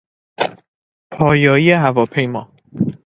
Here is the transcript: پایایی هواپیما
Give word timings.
پایایی 1.11 1.71
هواپیما 1.71 2.51